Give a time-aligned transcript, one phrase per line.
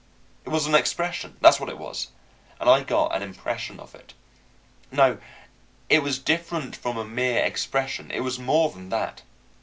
[0.45, 2.07] It was an expression, that's what it was,
[2.59, 4.15] and I got an impression of it.
[4.91, 5.19] No;
[5.89, 9.21] it was different from a mere expression; it was more than that.